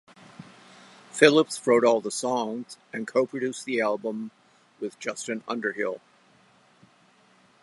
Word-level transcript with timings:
Phillips 1.11 1.67
wrote 1.67 1.85
all 1.85 2.01
the 2.01 2.09
songs 2.09 2.75
and 2.91 3.05
co-produced 3.07 3.65
the 3.65 3.79
album 3.79 4.31
with 4.79 4.97
Justin 4.97 5.43
Underhill. 5.47 6.01